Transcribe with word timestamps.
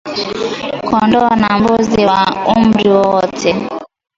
Kondoo 0.87 1.29
na 1.41 1.49
mbuzi 1.59 2.01
wa 2.09 2.21
umri 2.55 2.89
wote 2.99 3.49